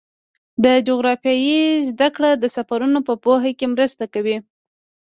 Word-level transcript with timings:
د 0.63 0.65
جغرافیې 0.87 1.61
زدهکړه 1.89 2.31
د 2.37 2.45
سفرونو 2.55 2.99
په 3.07 3.13
پوهه 3.23 3.51
کې 3.57 3.65
مرسته 3.73 4.03
کوي. 4.13 4.37